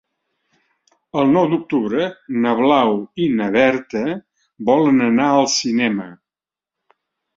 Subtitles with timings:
[1.23, 2.07] El nou d'octubre
[2.45, 4.03] na Blau i na Berta
[4.71, 6.09] volen anar al cinema.